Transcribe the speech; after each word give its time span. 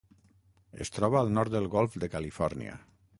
Es 0.85 0.91
troba 0.95 1.19
al 1.19 1.29
nord 1.37 1.55
del 1.57 1.69
Golf 1.75 1.99
de 2.05 2.09
Califòrnia. 2.17 2.75